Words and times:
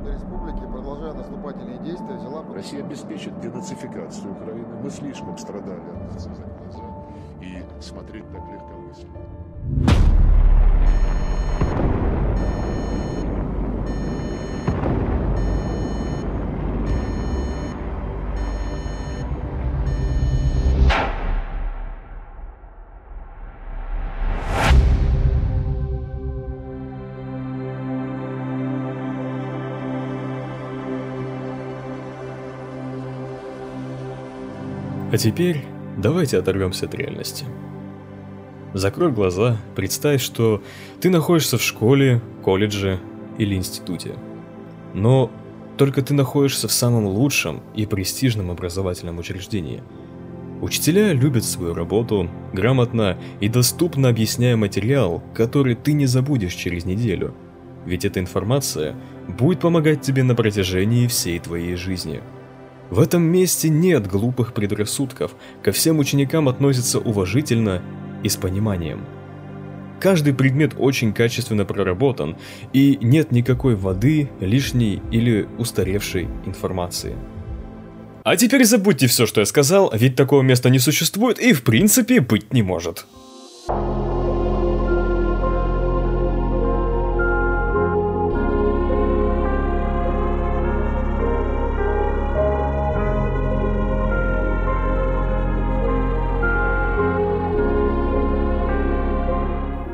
Народной 0.00 0.12
Республики, 0.12 0.72
продолжая 0.72 1.12
наступательные 1.12 1.78
действия, 1.78 2.14
взяла... 2.16 2.42
Россия 2.54 2.82
обеспечит 2.82 3.38
денацификацию 3.40 4.32
Украины. 4.32 4.68
Мы 4.82 4.90
слишком 4.90 5.36
страдали 5.36 5.80
от 5.80 6.12
нацизма. 6.12 6.46
И 7.42 7.62
смотреть 7.80 8.24
так 8.32 8.42
легкомысленно. 8.48 10.09
А 35.12 35.16
теперь 35.16 35.64
давайте 35.98 36.38
оторвемся 36.38 36.86
от 36.86 36.94
реальности. 36.94 37.44
Закрой 38.74 39.10
глаза, 39.10 39.56
представь, 39.74 40.22
что 40.22 40.62
ты 41.00 41.10
находишься 41.10 41.58
в 41.58 41.62
школе, 41.62 42.22
колледже 42.44 43.00
или 43.36 43.56
институте. 43.56 44.14
Но 44.94 45.30
только 45.76 46.02
ты 46.02 46.14
находишься 46.14 46.68
в 46.68 46.72
самом 46.72 47.06
лучшем 47.06 47.60
и 47.74 47.86
престижном 47.86 48.52
образовательном 48.52 49.18
учреждении. 49.18 49.82
Учителя 50.60 51.12
любят 51.12 51.42
свою 51.42 51.74
работу, 51.74 52.30
грамотно 52.52 53.18
и 53.40 53.48
доступно 53.48 54.10
объясняя 54.10 54.56
материал, 54.56 55.24
который 55.34 55.74
ты 55.74 55.92
не 55.92 56.06
забудешь 56.06 56.54
через 56.54 56.84
неделю. 56.84 57.34
Ведь 57.84 58.04
эта 58.04 58.20
информация 58.20 58.94
будет 59.26 59.60
помогать 59.60 60.02
тебе 60.02 60.22
на 60.22 60.36
протяжении 60.36 61.08
всей 61.08 61.40
твоей 61.40 61.74
жизни. 61.74 62.20
В 62.90 62.98
этом 62.98 63.22
месте 63.22 63.68
нет 63.68 64.08
глупых 64.08 64.52
предрассудков, 64.52 65.32
ко 65.62 65.70
всем 65.70 66.00
ученикам 66.00 66.48
относятся 66.48 66.98
уважительно 66.98 67.82
и 68.24 68.28
с 68.28 68.36
пониманием. 68.36 69.06
Каждый 70.00 70.34
предмет 70.34 70.74
очень 70.76 71.12
качественно 71.12 71.64
проработан, 71.64 72.36
и 72.72 72.98
нет 73.00 73.32
никакой 73.32 73.76
воды, 73.76 74.30
лишней 74.40 75.02
или 75.12 75.46
устаревшей 75.58 76.26
информации. 76.46 77.14
А 78.24 78.36
теперь 78.36 78.64
забудьте 78.64 79.06
все, 79.06 79.24
что 79.26 79.40
я 79.40 79.46
сказал, 79.46 79.92
ведь 79.94 80.16
такого 80.16 80.42
места 80.42 80.68
не 80.68 80.78
существует 80.78 81.38
и 81.38 81.52
в 81.52 81.62
принципе 81.62 82.20
быть 82.20 82.52
не 82.52 82.62
может. 82.62 83.06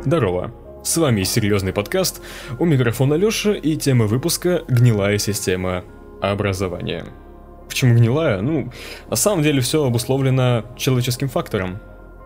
Здорово. 0.06 0.54
С 0.84 0.96
вами 0.98 1.24
серьезный 1.24 1.72
подкаст, 1.72 2.22
у 2.60 2.64
микрофона 2.64 3.14
Лёша 3.14 3.54
и 3.54 3.74
тема 3.74 4.06
выпуска 4.06 4.62
«Гнилая 4.68 5.18
система 5.18 5.82
образования». 6.22 7.06
Почему 7.68 7.96
гнилая? 7.96 8.40
Ну, 8.40 8.70
на 9.10 9.16
самом 9.16 9.42
деле 9.42 9.60
все 9.60 9.84
обусловлено 9.84 10.64
человеческим 10.76 11.28
фактором. 11.28 11.80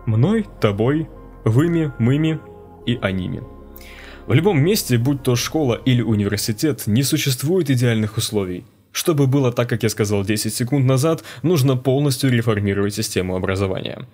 Мной, 0.05 0.45
тобой, 0.61 1.09
выми, 1.43 1.91
мыми 1.97 2.39
и 2.85 2.99
аними. 3.01 3.41
В 4.27 4.33
любом 4.33 4.61
месте, 4.61 4.99
будь 4.99 5.23
то 5.23 5.35
школа 5.35 5.73
или 5.83 6.03
университет, 6.03 6.83
не 6.85 7.01
существует 7.01 7.71
идеальных 7.71 8.15
условий. 8.15 8.63
Чтобы 8.91 9.25
было 9.25 9.51
так, 9.51 9.67
как 9.67 9.81
я 9.81 9.89
сказал 9.89 10.23
10 10.23 10.53
секунд 10.53 10.85
назад, 10.85 11.23
нужно 11.41 11.75
полностью 11.77 12.29
реформировать 12.29 12.93
систему 12.93 13.35
образования. 13.35 14.05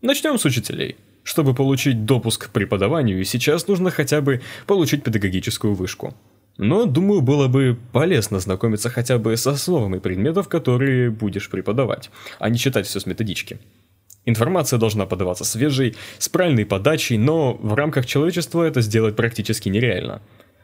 Начнем 0.00 0.38
с 0.38 0.44
учителей. 0.44 0.96
Чтобы 1.28 1.52
получить 1.52 2.06
допуск 2.06 2.46
к 2.46 2.52
преподаванию, 2.52 3.22
сейчас 3.22 3.68
нужно 3.68 3.90
хотя 3.90 4.22
бы 4.22 4.40
получить 4.66 5.02
педагогическую 5.02 5.74
вышку. 5.74 6.14
Но, 6.56 6.86
думаю, 6.86 7.20
было 7.20 7.48
бы 7.48 7.76
полезно 7.92 8.40
знакомиться 8.40 8.88
хотя 8.88 9.18
бы 9.18 9.36
с 9.36 9.46
основами 9.46 9.98
предметов, 9.98 10.48
которые 10.48 11.10
будешь 11.10 11.50
преподавать, 11.50 12.10
а 12.38 12.48
не 12.48 12.56
читать 12.56 12.86
все 12.86 12.98
с 12.98 13.04
методички. 13.04 13.58
Информация 14.24 14.78
должна 14.78 15.04
подаваться 15.04 15.44
свежей, 15.44 15.96
с 16.16 16.30
правильной 16.30 16.64
подачей, 16.64 17.18
но 17.18 17.52
в 17.52 17.74
рамках 17.74 18.06
человечества 18.06 18.62
это 18.62 18.80
сделать 18.80 19.14
практически 19.14 19.68
нереально. 19.68 20.22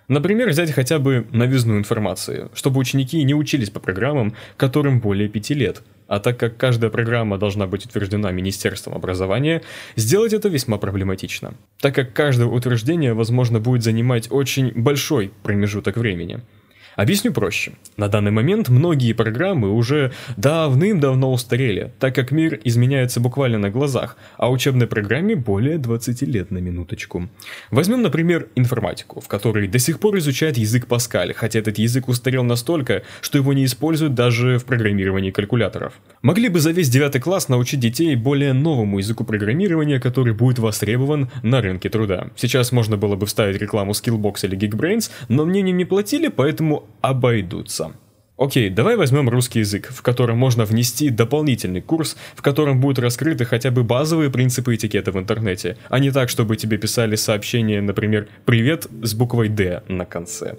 Например, 0.09 0.49
взять 0.49 0.73
хотя 0.73 0.99
бы 0.99 1.27
новизну 1.31 1.77
информации, 1.77 2.49
чтобы 2.55 2.81
ученики 2.81 3.23
не 3.23 3.35
учились 3.35 3.69
по 3.69 3.81
программам, 3.81 4.35
которым 4.57 5.01
более 5.01 5.29
пяти 5.29 5.53
лет– 5.53 5.83
а 6.07 6.21
так 6.21 6.39
как 6.39 6.57
каждая 6.57 6.91
программа 6.91 7.39
должна 7.39 7.67
быть 7.67 7.87
утверждена 7.87 8.31
Министерством 8.31 8.95
образования, 8.95 9.63
сделать 9.97 10.33
это 10.33 10.49
весьма 10.49 10.79
проблематично, 10.79 11.55
так 11.81 11.95
как 11.95 12.13
каждое 12.13 12.47
утверждение, 12.47 13.15
возможно, 13.15 13.61
будет 13.61 13.83
занимать 13.83 14.31
очень 14.31 14.73
большой 14.75 15.33
промежуток 15.43 15.97
времени– 15.97 16.41
Объясню 16.97 17.33
проще. 17.33 17.73
На 17.97 18.09
данный 18.09 18.31
момент 18.31 18.69
многие 18.69 19.13
программы 19.13 19.73
уже 19.73 20.13
давным-давно 20.37 21.33
устарели, 21.33 21.93
так 21.99 22.15
как 22.15 22.31
мир 22.31 22.61
изменяется 22.65 23.21
буквально 23.21 23.59
на 23.59 23.71
глазах, 23.71 24.17
а 24.37 24.51
учебной 24.51 24.87
программе 24.87 25.35
более 25.35 25.79
20 25.79 26.23
лет 26.23 26.51
на 26.51 26.59
минуточку. 26.59 27.29
Возьмем, 27.71 28.03
например, 28.03 28.49
информатику, 28.55 29.21
в 29.21 29.29
которой 29.29 29.67
до 29.67 29.79
сих 29.79 29.99
пор 29.99 30.19
изучают 30.19 30.57
язык 30.57 30.87
Паскаль, 30.87 31.35
хотя 31.35 31.59
этот 31.59 31.79
язык 31.79 32.09
устарел 32.09 32.45
настолько, 32.45 33.03
что 33.21 33.39
его 33.39 33.53
не 33.53 33.65
используют 33.65 34.15
даже 34.15 34.59
в 34.59 34.65
программировании 34.65 35.31
калькуляторов. 35.31 35.95
Могли 36.23 36.49
бы 36.49 36.61
за 36.61 36.71
весь 36.71 36.89
9 36.89 37.21
класс 37.21 37.49
научить 37.49 37.81
детей 37.81 38.15
более 38.15 38.53
новому 38.53 38.99
языку 38.99 39.25
программирования, 39.25 39.99
который 39.99 40.33
будет 40.33 40.59
востребован 40.59 41.31
на 41.43 41.61
рынке 41.61 41.89
труда. 41.89 42.29
Сейчас 42.37 42.71
можно 42.73 42.97
было 42.97 43.17
бы 43.17 43.27
вставить 43.27 43.61
рекламу 43.61 43.93
Skillbox 43.93 44.45
или 44.45 44.57
Geekbrains, 44.57 45.11
но 45.29 45.45
мне 45.45 45.63
не 45.63 45.85
платили, 45.85 46.29
поэтому 46.29 46.84
обойдутся. 47.01 47.93
Окей, 48.37 48.69
давай 48.69 48.97
возьмем 48.97 49.29
русский 49.29 49.61
язык, 49.61 49.91
в 49.93 50.03
котором 50.03 50.39
можно 50.39 50.65
внести 50.65 51.09
дополнительный 51.11 51.81
курс, 51.81 52.17
в 52.35 52.43
котором 52.43 52.81
будут 52.81 52.99
раскрыты 52.99 53.45
хотя 53.45 53.71
бы 53.71 53.85
базовые 53.85 54.29
принципы 54.29 54.75
этикета 54.75 55.13
в 55.13 55.19
интернете, 55.19 55.77
а 55.89 56.01
не 56.01 56.11
так, 56.11 56.29
чтобы 56.29 56.57
тебе 56.57 56.77
писали 56.77 57.15
сообщение, 57.15 57.81
например, 57.81 58.29
«Привет» 58.45 58.89
с 59.03 59.15
буквой 59.15 59.49
«Д» 59.49 59.85
на 59.87 60.05
конце. 60.05 60.57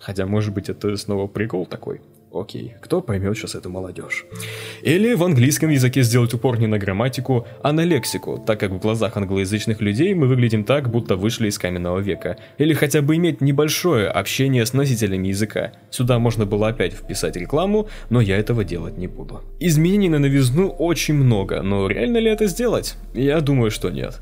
Хотя, 0.00 0.26
может 0.26 0.52
быть, 0.52 0.68
это 0.68 0.94
снова 0.96 1.26
прикол 1.26 1.64
такой. 1.64 2.02
Окей, 2.34 2.74
кто 2.80 3.00
поймет 3.00 3.36
сейчас 3.36 3.54
эту 3.54 3.70
молодежь? 3.70 4.26
Или 4.82 5.14
в 5.14 5.22
английском 5.22 5.70
языке 5.70 6.02
сделать 6.02 6.34
упор 6.34 6.58
не 6.58 6.66
на 6.66 6.78
грамматику, 6.78 7.46
а 7.62 7.72
на 7.72 7.84
лексику, 7.84 8.42
так 8.44 8.58
как 8.58 8.72
в 8.72 8.78
глазах 8.78 9.16
англоязычных 9.16 9.80
людей 9.80 10.14
мы 10.14 10.26
выглядим 10.26 10.64
так, 10.64 10.90
будто 10.90 11.14
вышли 11.14 11.46
из 11.46 11.58
каменного 11.58 12.00
века. 12.00 12.36
Или 12.58 12.74
хотя 12.74 13.02
бы 13.02 13.14
иметь 13.14 13.40
небольшое 13.40 14.08
общение 14.08 14.66
с 14.66 14.72
носителями 14.72 15.28
языка. 15.28 15.72
Сюда 15.90 16.18
можно 16.18 16.44
было 16.44 16.68
опять 16.68 16.94
вписать 16.94 17.36
рекламу, 17.36 17.88
но 18.10 18.20
я 18.20 18.36
этого 18.36 18.64
делать 18.64 18.98
не 18.98 19.06
буду. 19.06 19.42
Изменений 19.60 20.08
на 20.08 20.18
новизну 20.18 20.70
очень 20.70 21.14
много, 21.14 21.62
но 21.62 21.86
реально 21.86 22.18
ли 22.18 22.30
это 22.30 22.48
сделать? 22.48 22.96
Я 23.14 23.40
думаю, 23.42 23.70
что 23.70 23.90
нет. 23.90 24.20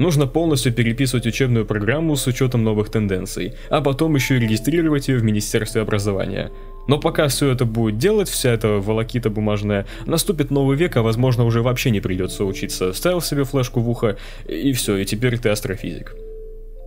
Нужно 0.00 0.26
полностью 0.26 0.72
переписывать 0.72 1.26
учебную 1.26 1.66
программу 1.66 2.16
с 2.16 2.26
учетом 2.26 2.64
новых 2.64 2.90
тенденций, 2.90 3.52
а 3.68 3.82
потом 3.82 4.14
еще 4.14 4.36
и 4.36 4.40
регистрировать 4.40 5.08
ее 5.08 5.18
в 5.18 5.24
Министерстве 5.24 5.82
образования. 5.82 6.50
Но 6.88 6.98
пока 6.98 7.28
все 7.28 7.50
это 7.50 7.64
будет 7.64 7.98
делать, 7.98 8.28
вся 8.28 8.50
эта 8.50 8.68
волокита 8.80 9.30
бумажная, 9.30 9.86
наступит 10.06 10.50
новый 10.50 10.76
век, 10.76 10.96
а 10.96 11.02
возможно 11.02 11.44
уже 11.44 11.62
вообще 11.62 11.90
не 11.90 12.00
придется 12.00 12.44
учиться. 12.44 12.92
Вставил 12.92 13.20
себе 13.20 13.44
флешку 13.44 13.80
в 13.80 13.88
ухо, 13.88 14.16
и 14.48 14.72
все, 14.72 14.96
и 14.96 15.04
теперь 15.04 15.38
ты 15.38 15.50
астрофизик. 15.50 16.16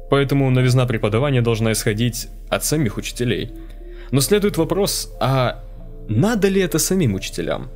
Поэтому 0.10 0.50
новизна 0.50 0.86
преподавания 0.86 1.42
должна 1.42 1.72
исходить 1.72 2.28
от 2.50 2.64
самих 2.66 2.98
учителей. 2.98 3.52
Но 4.12 4.22
следует 4.22 4.58
вопрос, 4.58 5.12
а 5.20 5.64
надо 6.08 6.50
ли 6.50 6.62
это 6.62 6.80
самим 6.80 7.16
учителям? 7.16 7.70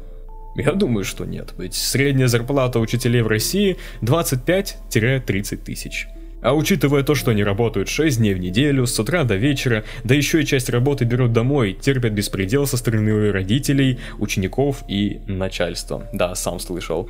Я 0.56 0.74
думаю, 0.74 1.06
что 1.06 1.26
нет, 1.26 1.54
ведь 1.58 1.76
средняя 1.76 2.28
зарплата 2.28 2.80
учителей 2.80 3.22
в 3.22 3.28
России 3.28 3.78
25-30 4.02 5.58
тысяч. 5.58 6.08
А 6.42 6.54
учитывая 6.54 7.04
то, 7.04 7.16
что 7.16 7.32
они 7.32 7.44
работают 7.44 7.90
6 7.90 8.20
дней 8.20 8.34
в 8.34 8.40
неделю, 8.40 8.86
с 8.86 9.00
утра 9.00 9.24
до 9.24 9.36
вечера, 9.36 9.84
да 10.04 10.16
еще 10.16 10.42
и 10.42 10.46
часть 10.46 10.70
работы 10.70 11.06
берут 11.06 11.34
домой, 11.34 11.78
терпят 11.80 12.14
беспредел 12.14 12.68
со 12.68 12.78
стороны 12.78 13.32
родителей, 13.32 14.00
учеников 14.20 14.84
и 14.88 15.22
начальства. 15.28 16.08
Да, 16.14 16.36
сам 16.36 16.60
слышал. 16.60 17.10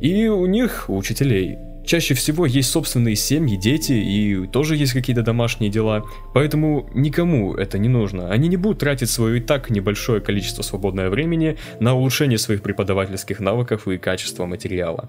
И 0.00 0.28
у 0.28 0.46
них, 0.46 0.84
у 0.88 0.96
учителей, 0.96 1.58
чаще 1.88 2.14
всего 2.14 2.44
есть 2.46 2.70
собственные 2.70 3.16
семьи, 3.16 3.56
дети 3.56 3.92
и 3.92 4.46
тоже 4.46 4.76
есть 4.76 4.92
какие-то 4.92 5.22
домашние 5.22 5.70
дела, 5.70 6.04
поэтому 6.34 6.88
никому 6.94 7.54
это 7.54 7.78
не 7.78 7.88
нужно. 7.88 8.30
Они 8.30 8.48
не 8.48 8.56
будут 8.56 8.80
тратить 8.80 9.10
свое 9.10 9.38
и 9.38 9.40
так 9.40 9.70
небольшое 9.70 10.20
количество 10.20 10.62
свободного 10.62 11.08
времени 11.08 11.56
на 11.80 11.94
улучшение 11.96 12.38
своих 12.38 12.62
преподавательских 12.62 13.40
навыков 13.40 13.88
и 13.88 13.96
качества 13.96 14.44
материала. 14.44 15.08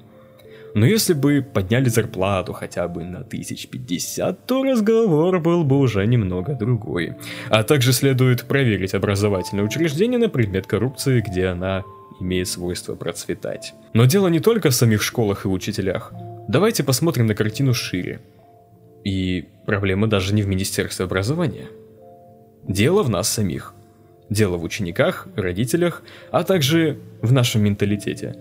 Но 0.75 0.85
если 0.85 1.13
бы 1.13 1.41
подняли 1.41 1.89
зарплату 1.89 2.53
хотя 2.53 2.87
бы 2.87 3.03
на 3.03 3.19
1050, 3.19 4.45
то 4.45 4.63
разговор 4.63 5.39
был 5.39 5.63
бы 5.63 5.77
уже 5.77 6.05
немного 6.05 6.53
другой. 6.53 7.15
А 7.49 7.63
также 7.63 7.93
следует 7.93 8.45
проверить 8.45 8.93
образовательное 8.93 9.63
учреждение 9.63 10.19
на 10.19 10.29
предмет 10.29 10.67
коррупции, 10.67 11.21
где 11.21 11.47
она 11.47 11.83
имеет 12.19 12.47
свойство 12.47 12.95
процветать. 12.95 13.73
Но 13.93 14.05
дело 14.05 14.27
не 14.27 14.39
только 14.39 14.69
в 14.69 14.75
самих 14.75 15.01
школах 15.01 15.45
и 15.45 15.47
учителях. 15.47 16.13
Давайте 16.47 16.83
посмотрим 16.83 17.27
на 17.27 17.35
картину 17.35 17.73
шире. 17.73 18.21
И 19.03 19.47
проблема 19.65 20.07
даже 20.07 20.33
не 20.33 20.41
в 20.41 20.47
Министерстве 20.47 21.05
образования. 21.05 21.67
Дело 22.67 23.03
в 23.03 23.09
нас 23.09 23.29
самих. 23.29 23.73
Дело 24.29 24.57
в 24.57 24.63
учениках, 24.63 25.27
родителях, 25.35 26.03
а 26.31 26.43
также 26.43 26.99
в 27.21 27.31
нашем 27.31 27.63
менталитете. 27.63 28.35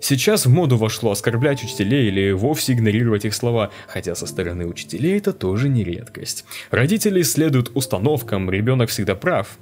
Сейчас 0.00 0.46
в 0.46 0.50
моду 0.50 0.76
вошло 0.76 1.10
оскорблять 1.10 1.62
учителей 1.62 2.08
или 2.08 2.32
вовсе 2.32 2.72
игнорировать 2.72 3.26
их 3.26 3.34
слова, 3.34 3.70
хотя 3.86 4.14
со 4.14 4.26
стороны 4.26 4.66
учителей 4.66 5.18
это 5.18 5.32
тоже 5.32 5.68
не 5.68 5.84
редкость. 5.84 6.44
Родители 6.70 7.22
следуют 7.22 7.70
установкам, 7.74 8.50
ребенок 8.50 8.88
всегда 8.88 9.14
прав. 9.14 9.58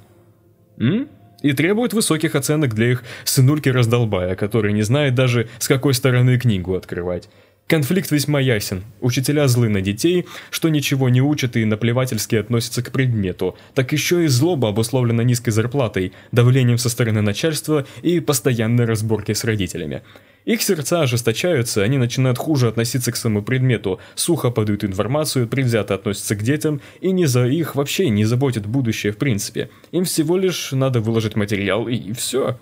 М? 0.77 1.09
И 1.41 1.53
требует 1.53 1.93
высоких 1.93 2.35
оценок 2.35 2.73
для 2.73 2.91
их 2.91 3.03
сынульки-раздолбая, 3.25 4.35
который 4.35 4.73
не 4.73 4.81
знает 4.81 5.15
даже 5.15 5.49
с 5.59 5.67
какой 5.67 5.93
стороны 5.93 6.37
книгу 6.37 6.75
открывать. 6.75 7.29
Конфликт 7.69 8.09
весьма 8.09 8.39
ясен. 8.39 8.83
Учителя 8.99 9.47
злы 9.47 9.69
на 9.69 9.81
детей, 9.81 10.25
что 10.49 10.69
ничего 10.69 11.07
не 11.07 11.21
учат 11.21 11.55
и 11.55 11.65
наплевательски 11.65 12.35
относятся 12.35 12.81
к 12.81 12.91
предмету. 12.91 13.55
Так 13.75 13.91
еще 13.91 14.25
и 14.25 14.27
злоба 14.27 14.69
обусловлена 14.69 15.23
низкой 15.23 15.51
зарплатой, 15.51 16.13
давлением 16.31 16.79
со 16.79 16.89
стороны 16.89 17.21
начальства 17.21 17.85
и 18.01 18.21
постоянной 18.21 18.85
разборки 18.85 19.33
с 19.33 19.43
родителями. 19.43 20.01
Их 20.49 20.63
сердца 20.63 21.03
ожесточаются, 21.03 21.83
они 21.83 21.99
начинают 21.99 22.39
хуже 22.39 22.69
относиться 22.69 23.11
к 23.11 23.15
своему 23.15 23.43
предмету, 23.43 23.99
сухо 24.15 24.49
подают 24.49 24.83
информацию, 24.83 25.47
предвзято 25.47 25.93
относятся 25.93 26.35
к 26.35 26.41
детям 26.41 26.81
и 27.01 27.11
не 27.11 27.27
за 27.27 27.45
их 27.45 27.75
вообще 27.75 28.09
не 28.09 28.25
заботит 28.25 28.65
будущее 28.65 29.13
в 29.13 29.17
принципе. 29.17 29.69
Им 29.91 30.05
всего 30.05 30.37
лишь 30.37 30.71
надо 30.71 31.01
выложить 31.01 31.35
материал 31.35 31.87
и 31.87 32.13
все. 32.13 32.57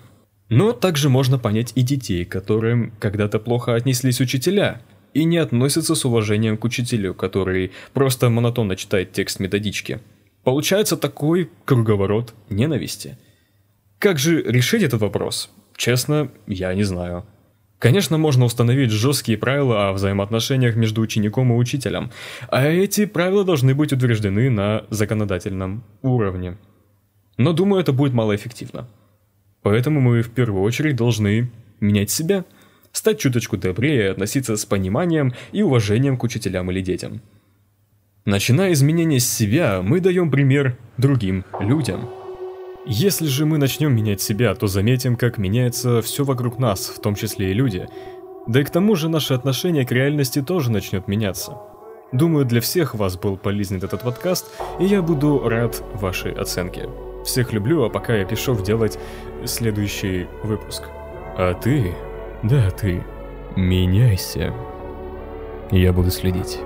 Но 0.50 0.72
также 0.72 1.08
можно 1.08 1.38
понять 1.38 1.72
и 1.76 1.80
детей, 1.80 2.26
которым 2.26 2.92
когда-то 3.00 3.38
плохо 3.38 3.74
отнеслись 3.74 4.20
учителя– 4.20 4.82
и 5.14 5.24
не 5.24 5.38
относится 5.38 5.94
с 5.94 6.04
уважением 6.04 6.58
к 6.58 6.64
учителю, 6.64 7.14
который 7.14 7.72
просто 7.94 8.28
монотонно 8.28 8.76
читает 8.76 9.12
текст 9.12 9.40
методички. 9.40 10.00
Получается 10.44 10.98
такой 10.98 11.50
круговорот 11.64 12.34
ненависти. 12.50 13.16
Как 13.98 14.18
же 14.18 14.42
решить 14.42 14.82
этот 14.82 15.00
вопрос? 15.00 15.50
Честно, 15.76 16.30
я 16.46 16.74
не 16.74 16.84
знаю. 16.84 17.24
Конечно, 17.78 18.18
можно 18.18 18.44
установить 18.44 18.90
жесткие 18.90 19.38
правила 19.38 19.88
о 19.88 19.92
взаимоотношениях 19.92 20.74
между 20.74 21.00
учеником 21.00 21.52
и 21.52 21.56
учителем, 21.56 22.10
а 22.48 22.66
эти 22.66 23.06
правила 23.06 23.44
должны 23.44 23.74
быть 23.74 23.92
утверждены 23.92 24.50
на 24.50 24.84
законодательном 24.90 25.84
уровне. 26.02 26.58
Но 27.36 27.52
думаю, 27.52 27.80
это 27.80 27.92
будет 27.92 28.14
малоэффективно. 28.14 28.88
Поэтому 29.62 30.00
мы 30.00 30.22
в 30.22 30.30
первую 30.30 30.62
очередь 30.62 30.96
должны 30.96 31.50
менять 31.80 32.10
себя– 32.10 32.44
стать 32.92 33.18
чуточку 33.18 33.56
добрее 33.56 34.10
относиться 34.10 34.56
с 34.56 34.64
пониманием 34.64 35.32
и 35.52 35.62
уважением 35.62 36.16
к 36.16 36.24
учителям 36.24 36.70
или 36.70 36.80
детям. 36.80 37.20
Начиная 38.24 38.72
изменения 38.72 39.20
с 39.20 39.30
себя, 39.30 39.80
мы 39.82 40.00
даем 40.00 40.30
пример 40.30 40.76
другим 40.96 41.44
людям. 41.60 42.17
Если 42.90 43.26
же 43.26 43.44
мы 43.44 43.58
начнем 43.58 43.94
менять 43.94 44.20
себя, 44.20 44.54
то 44.54 44.66
заметим, 44.66 45.16
как 45.16 45.38
меняется 45.38 46.02
все 46.02 46.24
вокруг 46.24 46.58
нас, 46.58 46.88
в 46.88 47.00
том 47.00 47.14
числе 47.14 47.50
и 47.50 47.54
люди. 47.54 47.86
Да 48.46 48.60
и 48.60 48.64
к 48.64 48.70
тому 48.70 48.96
же 48.96 49.08
наше 49.08 49.34
отношение 49.34 49.86
к 49.86 49.92
реальности 49.92 50.40
тоже 50.40 50.72
начнет 50.72 51.06
меняться. 51.06 51.58
Думаю, 52.12 52.46
для 52.46 52.62
всех 52.62 52.94
вас 52.94 53.18
был 53.18 53.36
полезен 53.36 53.76
этот 53.76 54.02
подкаст, 54.02 54.46
и 54.80 54.86
я 54.86 55.02
буду 55.02 55.46
рад 55.46 55.82
вашей 55.94 56.32
оценке. 56.32 56.88
Всех 57.24 57.52
люблю, 57.52 57.84
а 57.84 57.90
пока 57.90 58.16
я 58.16 58.24
пишу 58.24 58.56
делать 58.56 58.98
следующий 59.44 60.26
выпуск. 60.42 60.84
А 61.36 61.52
ты 61.52 61.94
да, 62.42 62.70
ты. 62.70 63.02
Меняйся. 63.56 64.54
Я 65.72 65.92
буду 65.92 66.10
следить. 66.10 66.60